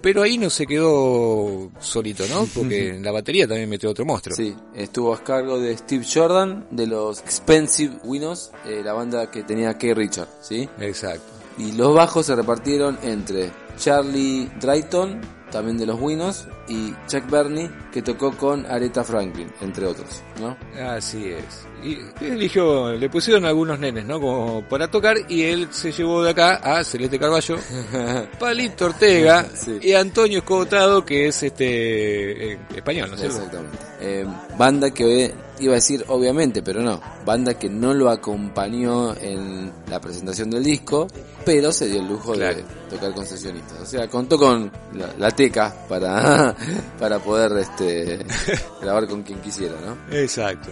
[0.00, 2.46] Pero ahí no se quedó solito, ¿no?
[2.54, 4.36] Porque en la batería también metió otro monstruo.
[4.36, 9.42] Sí, estuvo a cargo de Steve Jordan, de los Expensive Winos, eh, la banda que
[9.42, 10.68] tenía Kay Richard, ¿sí?
[10.80, 11.24] Exacto.
[11.58, 15.20] Y los bajos se repartieron entre Charlie Drayton,
[15.52, 20.56] también de los Winos, y Chuck Bernie, que tocó con Aretha Franklin, entre otros, ¿no?
[20.84, 21.66] Así es.
[21.84, 24.20] Y eligió, le pusieron algunos nenes, ¿no?
[24.20, 27.56] Como para tocar, y él se llevó de acá a Celeste Carballo,
[28.40, 29.78] Palito Ortega Sí.
[29.82, 33.36] y Antonio Escotado, que es este eh, español, ¿no es cierto?
[33.38, 33.78] Exactamente.
[34.00, 34.26] Eh,
[34.56, 37.00] banda que iba a decir obviamente, pero no.
[37.24, 41.06] Banda que no lo acompañó en la presentación del disco,
[41.44, 42.56] pero se dio el lujo Claro.
[42.56, 43.80] de tocar con sesionistas.
[43.80, 46.56] O sea, contó con la, la teca para,
[46.98, 48.24] para poder este,
[48.80, 50.16] grabar con quien quisiera, ¿no?
[50.16, 50.70] Exacto.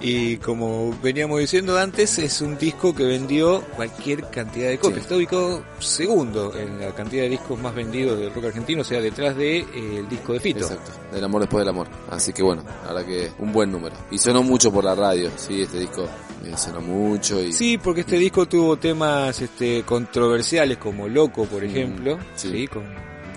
[0.00, 4.98] Y como veníamos diciendo antes, es un disco que vendió cualquier cantidad de copias.
[5.00, 5.02] Sí.
[5.02, 9.00] Está ubicado segundo en la cantidad de discos más vendidos del rock argentino, o sea,
[9.00, 9.66] detrás de eh,
[9.98, 10.60] el disco de Fito.
[10.66, 10.92] Exacto.
[11.12, 11.88] Del amor después del amor.
[12.10, 13.96] Así que bueno, la verdad que un buen número.
[14.10, 16.04] Y sonó mucho por la radio, sí, este disco
[16.44, 17.52] eh, sonó mucho y...
[17.52, 22.18] Sí, porque este disco tuvo temas este, controversiales como Loco, por ejemplo.
[22.34, 22.50] sí.
[22.50, 22.66] sí.
[22.66, 22.84] con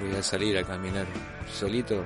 [0.01, 1.05] Voy a salir a caminar
[1.53, 2.03] solito,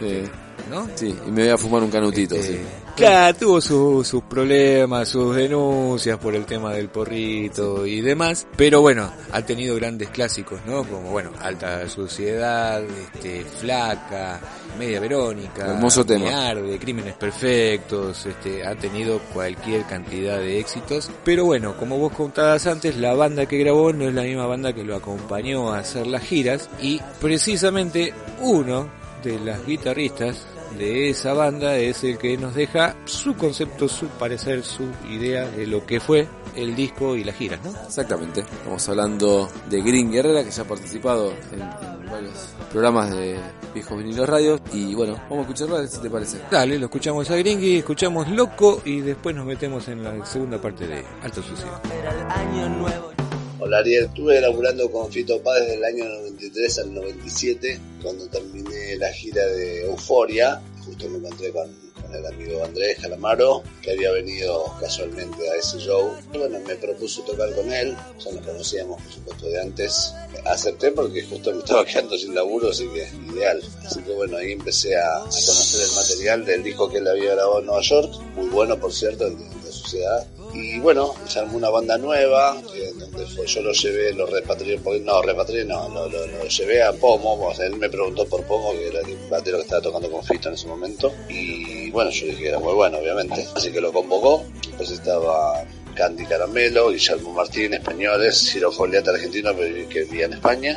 [0.00, 0.28] eh,
[0.70, 0.88] ¿no?
[0.94, 2.60] sí, y me voy a fumar un canutito, Este, sí.
[2.96, 8.82] Claro, tuvo su- sus problemas, sus denuncias por el tema del porrito y demás, pero
[8.82, 10.84] bueno, ha tenido grandes clásicos, ¿no?
[10.84, 12.82] Como bueno, Alta Suciedad,
[13.14, 14.38] este, Flaca,
[14.78, 16.48] Media Verónica, Hermoso tema.
[16.50, 22.66] Arde, Crímenes Perfectos, este, ha tenido cualquier cantidad de éxitos, pero bueno, como vos contabas
[22.66, 26.06] antes, la banda que grabó no es la misma banda que lo acompañó a hacer
[26.06, 28.88] las giras y precisamente uno
[29.22, 30.46] de las guitarristas
[30.78, 35.66] de esa banda es el que nos deja su concepto, su parecer, su idea de
[35.66, 37.70] lo que fue el disco y las giras, ¿no?
[37.70, 38.40] Exactamente.
[38.40, 42.34] Estamos hablando de Green Guerrera, que ya ha participado en, en varios
[42.70, 43.38] programas de
[43.74, 44.60] Viejos Vinilos Radios.
[44.72, 46.40] Y bueno, vamos a escucharlo, si te parece.
[46.50, 50.86] Dale, lo escuchamos a Gringy, escuchamos Loco y después nos metemos en la segunda parte
[50.86, 51.68] de Alto Sucio.
[52.00, 53.19] Era el año nuevo.
[53.62, 58.96] Hola Ariel, estuve laburando con Fito Páez desde el año 93 al 97, cuando terminé
[58.96, 61.68] la gira de Euforia, justo me encontré con,
[62.14, 66.10] el amigo Andrés Calamaro, que había venido casualmente a ese show.
[66.32, 70.14] Bueno, me propuso tocar con él, ya nos conocíamos por supuesto de antes.
[70.46, 73.62] Acepté porque justo me estaba quedando sin laburo, así que ideal.
[73.84, 77.60] Así que bueno, ahí empecé a, conocer el material del disco que él había grabado
[77.60, 80.26] en Nueva York, muy bueno por cierto, el de la sociedad.
[80.52, 84.78] Y bueno, se armó una banda nueva, que donde fue, yo lo llevé, lo repatrié,
[85.00, 89.00] no, repatrié no, lo, lo- llevé a Pomo, él me preguntó por Pomo, que era
[89.00, 92.48] el batero que estaba tocando con Fito en ese momento, y bueno, yo dije que
[92.48, 98.36] era muy bueno, obviamente, así que lo convocó, después estaba Candy Caramelo, Guillermo Martín, españoles,
[98.50, 100.76] Ciro Foliata, argentino, que vivía en España,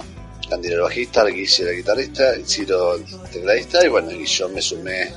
[0.50, 4.50] Candy era el bajista, Guille era el guitarrista, Ciro el tecladista, y bueno, y yo
[4.50, 5.10] me sumé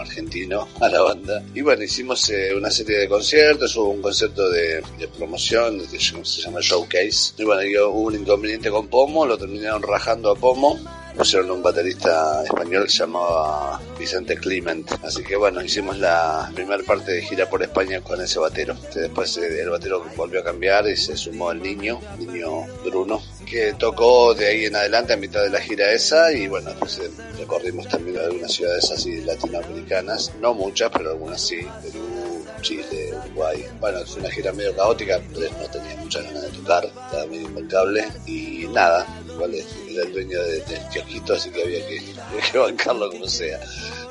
[0.00, 1.42] argentino a la banda.
[1.54, 4.82] Y bueno, hicimos eh, una serie de conciertos, hubo un concierto de,
[5.16, 7.34] promoción que se llama Showcase.
[7.38, 10.78] Y bueno, hubo un inconveniente con Pomo, lo terminaron rajando a Pomo.
[11.16, 14.90] Pusieron un baterista español llamaba Vicente Clement.
[15.04, 18.76] Así que bueno, hicimos la primera parte de gira por España con ese batero.
[18.92, 23.22] Que Después eh, el batero volvió a cambiar y se sumó el niño, niño Bruno,
[23.46, 26.32] que tocó de ahí en adelante a mitad de la gira esa.
[26.32, 30.32] Y bueno, después eh, recorrimos también algunas ciudades así latinoamericanas.
[30.40, 31.60] No muchas, pero algunas sí.
[31.82, 33.64] Perú, Chile, Uruguay.
[33.78, 37.42] Bueno, fue una gira medio caótica, Andrés no tenía muchas ganas de tocar, estaba medio
[37.42, 39.06] impecable y nada,
[39.42, 43.58] era el dueño de- del kiosquito, así que había que, bancarlo como sea.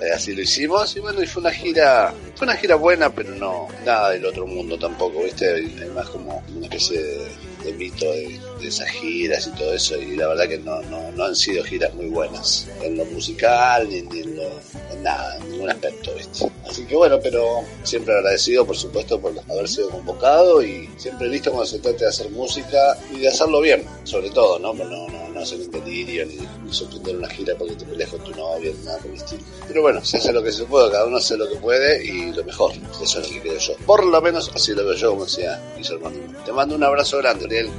[0.02, 3.34] Eh, así lo hicimos y bueno, y fue una gira, fue una gira buena, pero
[3.36, 7.28] no nada del otro mundo tampoco, viste, hay más como una especie de,
[7.64, 11.12] de mito de, de esas giras y todo eso y la verdad que no, no,
[11.12, 14.44] no han sido giras muy buenas, en lo musical ni, ni en lo,
[14.92, 16.50] en nada, en ningún aspecto, viste.
[16.68, 21.52] Así que bueno, pero siempre agradecido por supuesto por haber sido convocado y siempre listo
[21.52, 24.74] cuando se trate de hacer música y de hacerlo bien, sobre todo, ¿no?
[24.74, 28.32] No, no, no hacer un delirio ni, sorprender una gira porque te peleas con tu
[28.32, 29.44] novia ni nada por el estilo.
[29.68, 32.32] Pero bueno, se hace lo que se puede, cada uno hace lo que puede y
[32.34, 32.72] lo mejor.
[33.02, 33.74] Eso es lo que creo yo.
[33.86, 36.12] Por lo menos así lo veo yo, como decía Guillermo.
[36.46, 37.70] Te mando un abrazo grande, Ariel.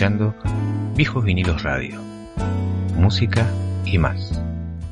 [0.00, 0.34] Escuchando
[0.96, 2.00] Viejos Vinilos Radio.
[2.96, 3.46] Música
[3.84, 4.40] y más.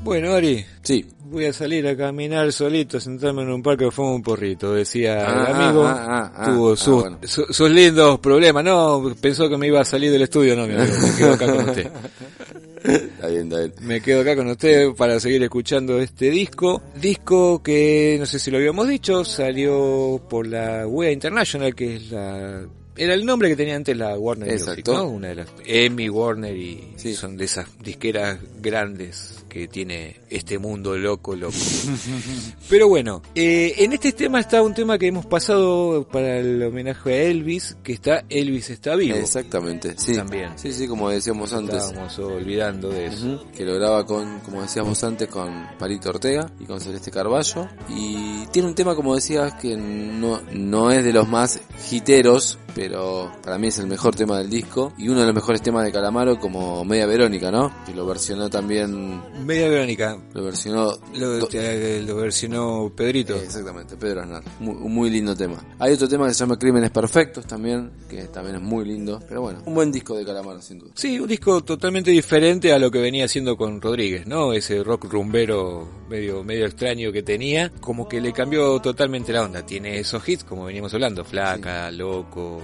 [0.04, 1.06] Bueno, Ari, Sí.
[1.24, 5.24] voy a salir a caminar solito, sentarme en un parque a fumar un porrito, decía
[5.26, 5.84] Ah, el amigo.
[5.86, 7.18] ah, ah, ah, tuvo ah, sus, bueno.
[7.22, 8.62] su- sus lindos problemas.
[8.62, 11.46] No, pensó que me iba a salir del estudio, no, mi amigo, me quedo acá
[11.56, 11.90] con usted.
[12.84, 13.72] Está bien, está bien.
[13.80, 16.82] Me quedo acá con usted para seguir escuchando este disco.
[17.00, 22.10] Disco que, no sé si lo habíamos dicho, salió por la WEA International, que es
[22.12, 22.60] la...
[22.98, 24.92] Era el nombre que tenía antes la Warner Music, Exacto.
[24.94, 25.08] ¿no?
[25.08, 25.48] Una de las...
[25.64, 27.14] Emmy, Warner y Sí.
[27.14, 31.54] son de esas disqueras grandes que tiene este mundo loco, loco.
[32.68, 37.10] Pero bueno, eh, en este tema está un tema que hemos pasado para el homenaje
[37.12, 39.16] a Elvis, que está Elvis está vivo.
[39.16, 40.14] Exactamente, sí.
[40.14, 40.50] También.
[40.56, 41.82] Sí, sí, como decíamos antes.
[41.82, 43.44] Estábamos olvidando de eso.
[43.56, 47.68] Que lo graba con, como decíamos antes, con Palito Ortega y con Celeste Carballo.
[47.88, 53.32] Y tiene un tema, como decías, que no, no es de los más hiteros, pero
[53.42, 54.92] para mí es el mejor tema del disco.
[54.96, 57.74] Y uno de los mejores temas de Calamaro, como Media Verónica, ¿no?
[57.84, 60.92] Que lo versionó también, Media Verónica, lo versionó...
[61.16, 63.34] lo, do- eh, lo versionó Pedrito.
[63.34, 64.44] Exactamente, Pedro Aznar.
[64.60, 65.56] Muy, un muy lindo tema.
[65.80, 69.20] Hay otro tema que se llama Crímenes Perfectos también, que también es muy lindo.
[69.28, 70.92] Pero bueno, un buen disco de Calamaro, sin duda.
[70.94, 74.52] Sí, un disco totalmente diferente a lo que venía haciendo con Rodríguez, ¿no?
[74.52, 79.66] Ese rock rumbero medio, medio extraño que tenía, como que le cambió totalmente la onda.
[79.66, 82.62] Tiene esos hits, como veníamos hablando, Flaca, Loco,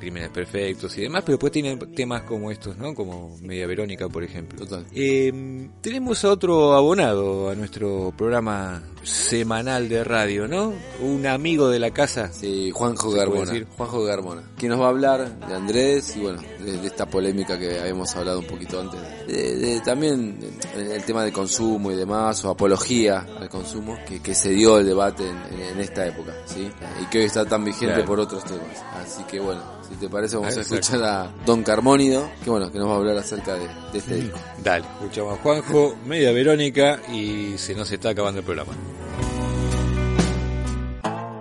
[0.00, 2.94] Crímenes Perfectos y demás, pero después tiene temas como estos, ¿no?
[2.94, 4.58] Como Media Verónica, por ejemplo.
[4.58, 4.84] Total.
[4.92, 10.72] Eh, tenemos a otro abonado a nuestro programa semanal de radio, ¿no?
[11.00, 12.32] Un amigo de la casa.
[12.32, 13.40] Sí, Juanjo puede Garmona.
[13.52, 13.66] decir.
[13.76, 14.42] Juanjo Garmona.
[14.58, 18.14] Que nos va a hablar de Andrés y bueno, de, de esta polémica que habíamos
[18.16, 19.00] hablado un poquito antes.
[19.26, 20.38] De, de también
[20.76, 24.86] el, tema del consumo y demás, o apología al consumo, que, que se dio el
[24.86, 26.68] debate en, en- en esta época, ¿sí?
[27.02, 28.04] Y que hoy está tan vigente Claro.
[28.06, 28.62] por otros temas.
[29.02, 32.78] Así que bueno, si te parece vamos a escuchar a Don Carmónido, que bueno, que
[32.78, 34.38] nos va a hablar acerca de, de este disco.
[34.62, 38.72] Dale, escuchamos a Juanjo, Media Verónica y se nos está acabando el programa.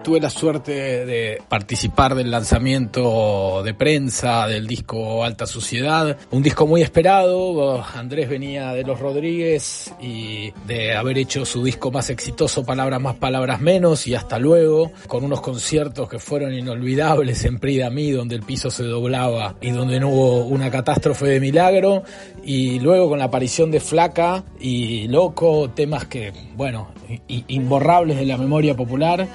[0.03, 6.67] Tuve la suerte de participar del lanzamiento de prensa del disco Alta Suciedad, un disco
[6.67, 7.83] muy esperado.
[7.95, 13.15] Andrés venía de Los Rodríguez y de haber hecho su disco más exitoso, Palabras más,
[13.15, 18.35] Palabras menos, y hasta luego, con unos conciertos que fueron inolvidables en Prida Mí, donde
[18.35, 22.03] el piso se doblaba y donde no hubo una catástrofe de milagro,
[22.43, 26.89] y luego con la aparición de Flaca y Loco, temas que, bueno,
[27.27, 29.27] imborrables de la memoria popular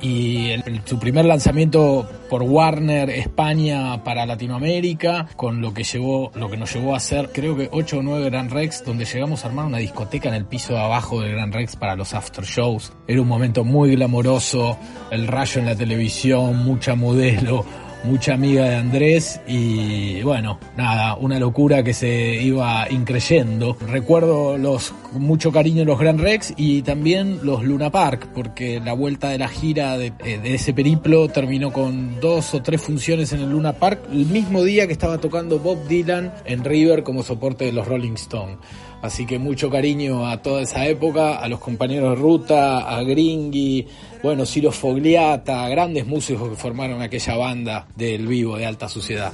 [0.00, 6.56] y su primer lanzamiento por Warner España para Latinoamérica, con lo que llevó, lo que
[6.56, 9.66] nos llevó a hacer creo que 8 o 9 Grand Rex, donde llegamos a armar
[9.66, 12.92] una discoteca en el piso de abajo del Grand Rex para los after shows.
[13.06, 14.78] Era un momento muy glamoroso,
[15.10, 17.64] el rayo en la televisión, mucha modelo,
[18.04, 23.76] mucha amiga de Andrés y bueno, nada, una locura que se iba increyendo.
[23.86, 29.30] Recuerdo los mucho cariño los Grand Rex y también los Luna Park, porque la vuelta
[29.30, 33.40] de la gira de, eh, de, ese periplo terminó con dos o tres funciones en
[33.40, 37.64] el Luna Park el mismo día que estaba tocando Bob Dylan en River como soporte
[37.64, 38.58] de los Rolling Stones.
[39.02, 43.86] Así que mucho cariño a toda esa época, a los compañeros de ruta, a Gringy,
[44.22, 49.32] bueno, Ciro Fogliata, grandes músicos que formaron aquella banda del vivo de alta suciedad.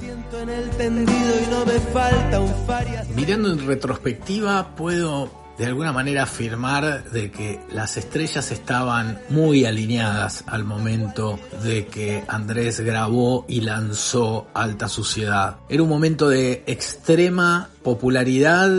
[3.15, 10.43] Mirando en retrospectiva, puedo de alguna manera afirmar de que las estrellas estaban muy alineadas
[10.47, 15.57] al momento de que Andrés grabó y lanzó Alta Suciedad.
[15.69, 18.69] Era un momento de extrema popularidad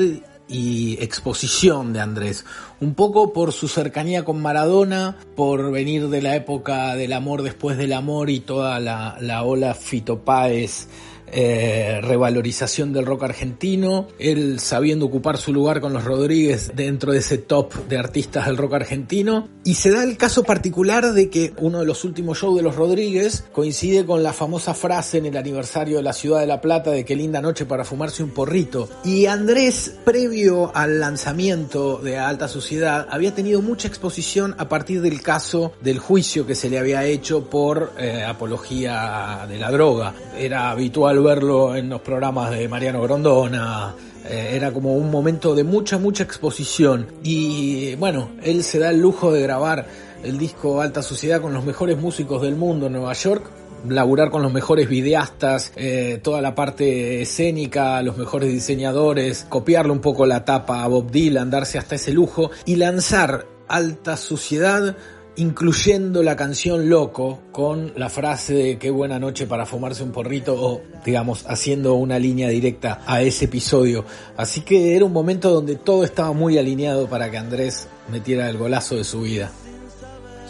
[0.48, 2.44] y exposición de Andrés.
[2.80, 7.76] Un poco por su cercanía con Maradona, por venir de la época del amor después
[7.76, 10.88] del amor y toda la, la ola Fito Páez
[11.32, 17.18] eh, revalorización del rock argentino, él sabiendo ocupar su lugar con los Rodríguez dentro de
[17.18, 19.48] ese top de artistas del rock argentino.
[19.64, 22.76] Y se da el caso particular de que uno de los últimos shows de los
[22.76, 26.90] Rodríguez coincide con la famosa frase en el aniversario de la ciudad de La Plata
[26.90, 28.88] de qué linda noche para fumarse un porrito.
[29.04, 35.22] Y Andrés, previo al lanzamiento de Alta Sociedad, había tenido mucha exposición a partir del
[35.22, 40.14] caso del juicio que se le había hecho por eh, apología de la droga.
[40.38, 43.94] Era habitual verlo en los programas de Mariano Grondona.
[44.28, 47.06] Eh, era como un momento de mucha, mucha exposición.
[47.22, 49.86] Y bueno, él se da el lujo de grabar
[50.22, 53.50] el disco Alta Sociedad con los mejores músicos del mundo en Nueva York
[53.88, 60.00] laburar con los mejores videastas, eh, toda la parte escénica, los mejores diseñadores, copiarle un
[60.00, 64.96] poco la tapa a Bob Dylan, darse hasta ese lujo y lanzar Alta Suciedad
[65.36, 70.54] incluyendo la canción Loco con la frase de qué buena noche para fumarse un porrito
[70.54, 74.04] o digamos haciendo una línea directa a ese episodio.
[74.36, 78.56] Así que era un momento donde todo estaba muy alineado para que Andrés metiera el
[78.56, 79.50] golazo de su vida.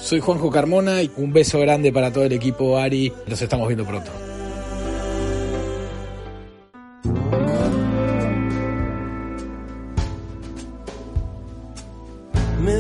[0.01, 3.13] Soy Juanjo Carmona y un beso grande para todo el equipo Ari.
[3.27, 4.26] Nos estamos viendo pronto.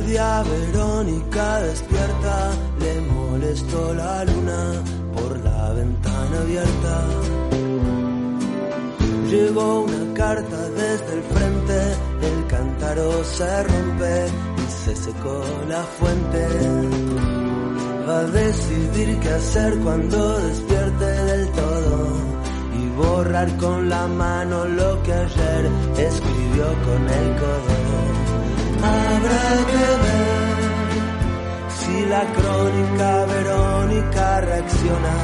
[0.07, 4.83] Media Verónica despierta, le molestó la luna
[5.13, 7.05] por la ventana abierta.
[9.29, 11.79] Llegó una carta desde el frente,
[12.23, 14.27] el cántaro se rompe
[14.59, 16.47] y se secó la fuente.
[18.09, 22.13] Va a decidir qué hacer cuando despierte del todo
[22.79, 28.16] y borrar con la mano lo que ayer escribió con el codo
[28.83, 30.57] habrá que ver
[31.79, 35.17] si la crónica Verónica reacciona.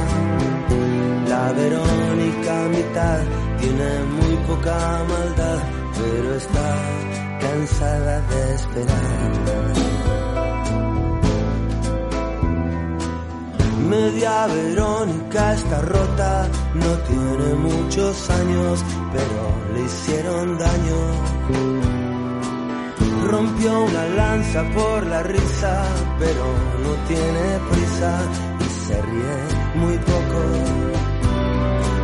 [1.27, 3.19] La Verónica mitad
[3.59, 5.59] tiene muy poca maldad,
[5.97, 6.69] pero está
[7.39, 9.73] cansada de esperar.
[13.89, 18.83] Media Verónica está rota, no tiene muchos años,
[19.13, 21.92] pero le hicieron daño
[23.23, 25.83] rompió una lanza por la risa,
[26.19, 26.45] pero
[26.83, 28.21] no tiene prisa
[28.59, 29.37] y se ríe
[29.75, 30.39] muy poco.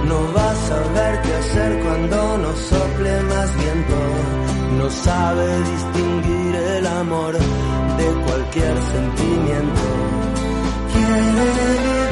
[0.07, 3.97] No va a saber qué hacer cuando no sople más viento.
[4.78, 9.88] No sabe distinguir el amor de cualquier sentimiento.
[10.93, 12.09] Quiere vivir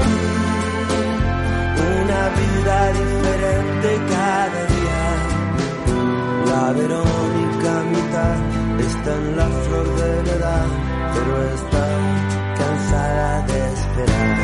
[2.03, 5.03] una vida diferente cada día.
[6.51, 10.67] La Verónica mitad está en la flor de la edad,
[11.13, 11.87] pero está
[12.57, 14.37] cansada de esperar.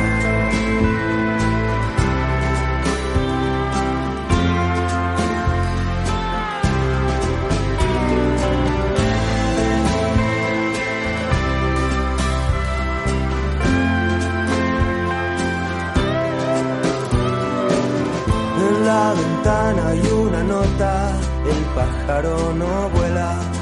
[18.65, 21.11] En la ventana hay una nota,
[21.45, 23.52] el pájaro no vuela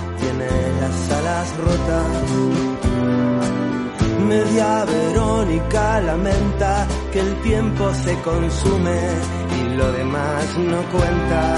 [1.21, 2.61] las rotas.
[4.27, 8.99] Media Verónica lamenta que el tiempo se consume
[9.59, 11.55] y lo demás no cuenta.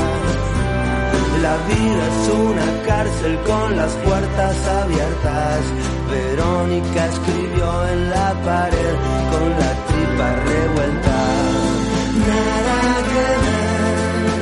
[1.43, 5.59] La vida es una cárcel con las puertas abiertas.
[6.09, 8.95] Verónica escribió en la pared
[9.31, 11.19] con la tripa revuelta.
[12.29, 12.79] Nada
[13.11, 14.41] que ver,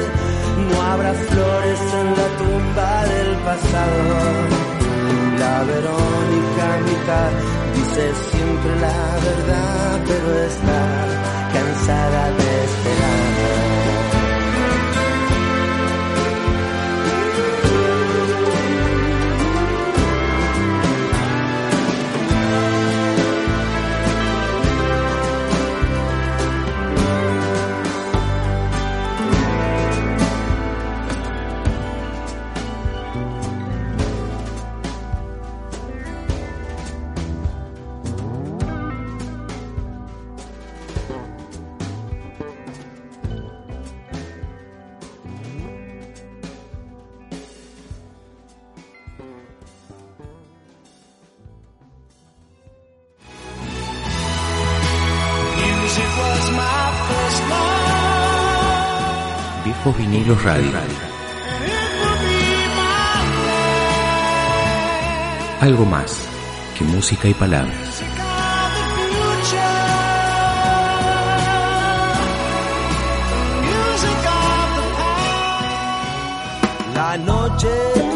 [0.70, 4.51] no habrá flores en la tumba del pasado.
[5.62, 7.32] La Verónica mitad
[7.76, 10.82] dice siempre la verdad, pero está
[11.54, 12.51] cansada de
[67.22, 68.02] música y palabras.
[76.96, 78.11] La noche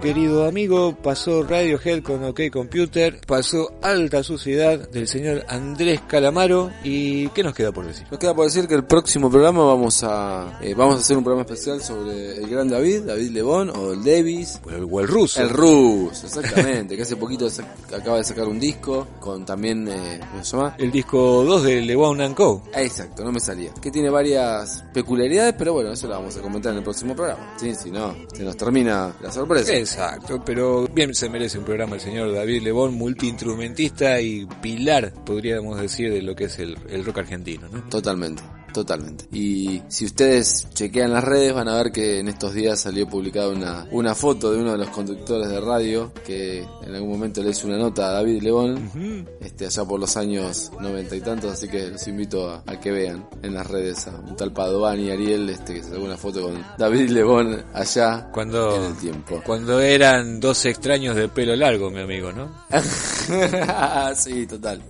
[0.00, 7.28] querido amigo, pasó Radiohead con OK Computer, pasó Alta Suciedad del señor Andrés Calamaro y
[7.28, 8.06] ¿qué nos queda por decir?
[8.10, 11.24] Nos queda por decir que el próximo programa vamos a eh, vamos a hacer un
[11.24, 14.60] programa especial sobre el gran David, David Lebón o el Davis.
[14.64, 15.42] O el, o el ruso.
[15.42, 17.48] El Rus, exactamente, que hace poquito
[17.94, 20.74] acaba de sacar un disco con también, eh, ¿cómo se llama?
[20.78, 22.62] El disco 2 de Lewon and Co.
[22.74, 23.72] Exacto, no me salía.
[23.80, 27.54] Que tiene varias peculiaridades, pero bueno, eso lo vamos a comentar en el próximo programa.
[27.58, 29.72] Sí, si no, se nos termina la sorpresa.
[29.90, 35.80] Exacto, pero bien se merece un programa el señor David Lebón, multiinstrumentista y pilar, podríamos
[35.80, 37.82] decir, de lo que es el, el rock argentino, ¿no?
[37.88, 38.40] Totalmente,
[38.72, 39.26] totalmente.
[39.32, 43.48] Y si ustedes chequean las redes van a ver que en estos días salió publicada
[43.48, 47.50] una, una foto de uno de los conductores de radio que en algún momento le
[47.50, 51.68] hizo una nota a David Lebón, este, allá por los años noventa y tantos, así
[51.68, 55.10] que los invito a, a que vean en las redes a un tal Padovani y
[55.10, 59.42] Ariel, este, que sacó una foto con David Lebón allá Cuando, en el tiempo.
[59.44, 62.50] cuando eran dos extraños de pelo largo, mi amigo, ¿no?
[64.14, 64.82] sí, total.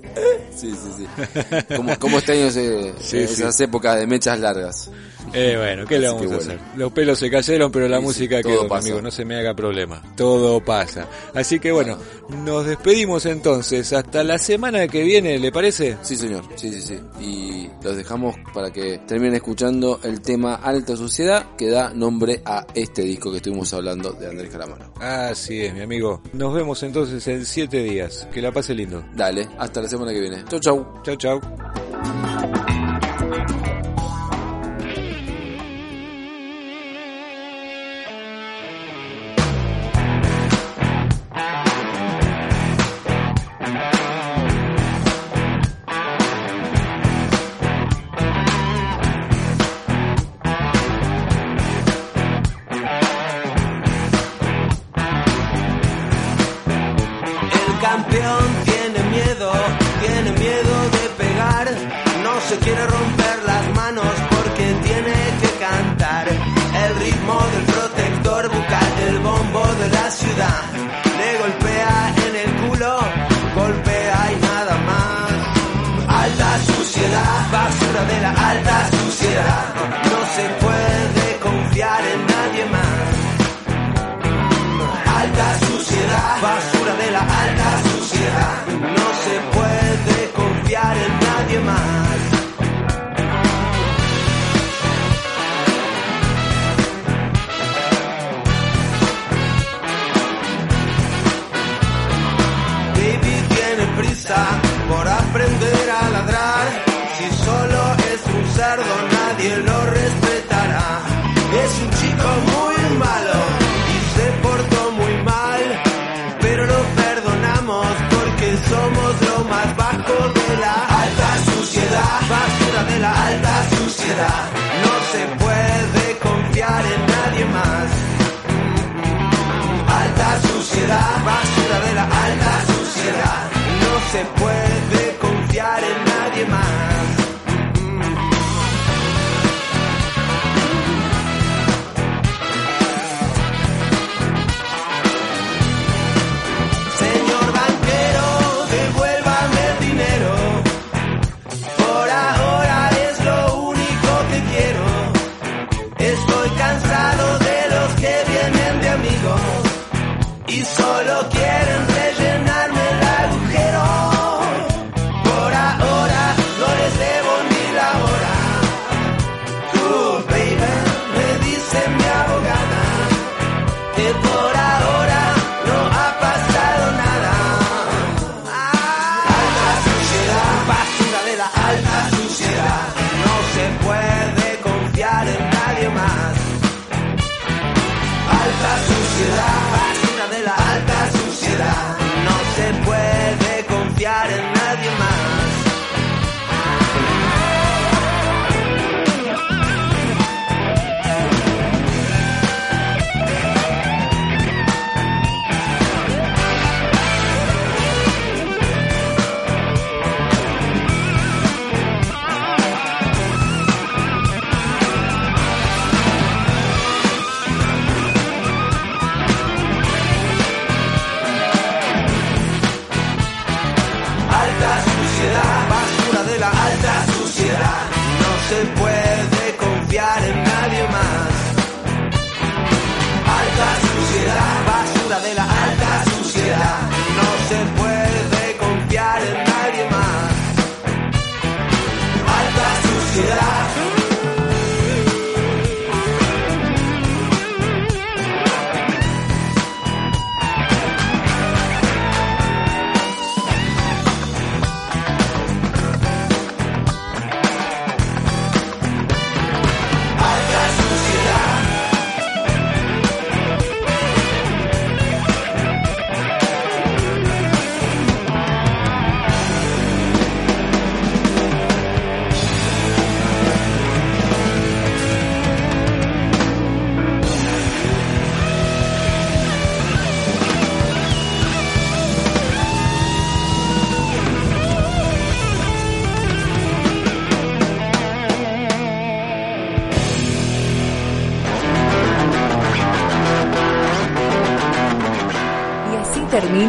[0.61, 1.75] Sí, sí, sí.
[1.75, 3.65] Como, como este año se, Sí, esas sí.
[3.65, 4.91] épocas de mechas largas.
[5.33, 6.59] Eh, bueno, ¿qué le vamos a hacer?
[6.77, 8.87] Los pelos se cayeron, pero la Sí, música quedó, pasa.
[8.89, 10.03] amigo, no se me haga problema.
[10.16, 11.07] Todo pasa.
[11.35, 11.97] Así que bueno,
[12.45, 13.93] nos despedimos entonces.
[13.93, 15.97] Hasta la semana que viene, ¿le parece?
[16.03, 16.45] Sí, señor.
[16.57, 17.01] Sí, sí, sí.
[17.21, 22.66] Y los dejamos para que terminen escuchando el tema Alta Suciedad que da nombre a
[22.75, 24.93] este disco que estuvimos hablando de Andrés Calamaro.
[25.01, 26.21] Así es, mi amigo.
[26.33, 28.27] Nos vemos entonces en siete días.
[28.33, 29.05] Que la pase lindo.
[29.14, 30.45] Dale, hasta la semana que viene.
[30.49, 30.87] Chau, chau.
[31.05, 32.80] Chau, chau.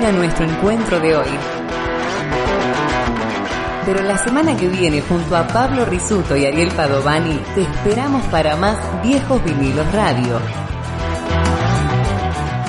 [0.01, 1.29] termina nuestro encuentro de hoy.
[3.85, 8.55] Pero la semana que viene, junto a Pablo Risuto y Ariel Padovani, te esperamos para
[8.55, 10.39] más Viejos Vinilos Radio.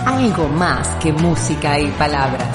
[0.05, 2.52] Algo más que música y palabras.